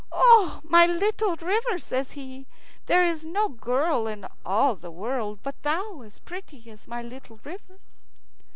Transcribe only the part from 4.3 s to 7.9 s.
all the world but thou as pretty as my little river."